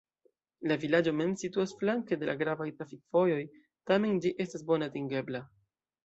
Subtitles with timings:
[0.69, 3.41] La vilaĝo mem situas flanke de la gravaj trafikvojoj,
[3.91, 5.43] tamen ĝi estas bone atingebla.